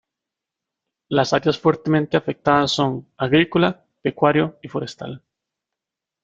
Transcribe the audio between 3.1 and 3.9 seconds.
agrícola,